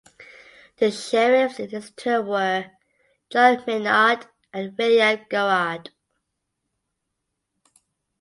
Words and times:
The 0.77 0.89
sheriffs 0.89 1.59
in 1.59 1.69
his 1.69 1.91
term 1.91 2.25
were 2.25 2.71
John 3.29 3.63
Maynard 3.67 4.25
and 4.51 4.75
William 4.75 5.23
Garrard. 5.29 5.91